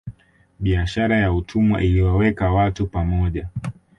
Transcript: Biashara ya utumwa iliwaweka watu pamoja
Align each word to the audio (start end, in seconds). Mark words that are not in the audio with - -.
Biashara 0.59 1.17
ya 1.17 1.33
utumwa 1.33 1.81
iliwaweka 1.81 2.51
watu 2.51 2.87
pamoja 2.87 3.47